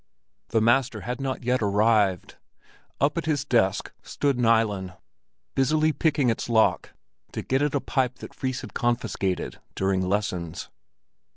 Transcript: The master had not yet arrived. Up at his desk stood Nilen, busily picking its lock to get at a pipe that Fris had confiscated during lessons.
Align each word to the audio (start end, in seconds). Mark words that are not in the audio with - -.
The 0.49 0.61
master 0.61 1.01
had 1.01 1.21
not 1.21 1.43
yet 1.43 1.61
arrived. 1.61 2.37
Up 2.99 3.19
at 3.19 3.27
his 3.27 3.45
desk 3.45 3.91
stood 4.01 4.35
Nilen, 4.39 4.93
busily 5.53 5.93
picking 5.93 6.31
its 6.31 6.49
lock 6.49 6.93
to 7.33 7.43
get 7.43 7.61
at 7.61 7.75
a 7.75 7.79
pipe 7.79 8.15
that 8.15 8.33
Fris 8.33 8.61
had 8.61 8.73
confiscated 8.73 9.59
during 9.75 10.01
lessons. 10.01 10.69